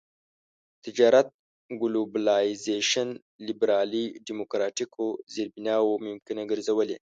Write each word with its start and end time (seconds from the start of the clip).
تجارت 0.85 1.27
ګلوبلایزېشن 1.81 3.09
لېبرالي 3.47 4.05
ډيموکراټيکو 4.25 5.05
زېربناوو 5.33 6.01
ممکنه 6.07 6.41
ګرځولي. 6.51 6.97